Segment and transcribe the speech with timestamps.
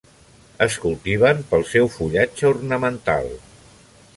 [0.65, 3.31] Es cultiven pel seu fullatge ornamental.